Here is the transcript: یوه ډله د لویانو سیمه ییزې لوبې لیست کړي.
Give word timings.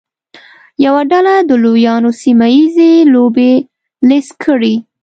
یوه 0.85 1.01
ډله 1.11 1.35
د 1.49 1.51
لویانو 1.63 2.11
سیمه 2.21 2.47
ییزې 2.55 2.91
لوبې 3.13 3.51
لیست 4.09 4.33
کړي. 4.43 4.75